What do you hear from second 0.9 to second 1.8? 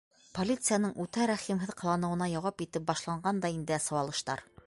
үтә рәхимһеҙ